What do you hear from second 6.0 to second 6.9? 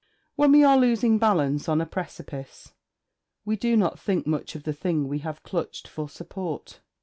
support.